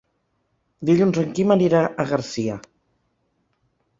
Dilluns 0.89 1.19
en 1.23 1.35
Quim 1.39 1.53
anirà 1.57 1.81
a 1.87 2.07
Garcia. 2.13 2.57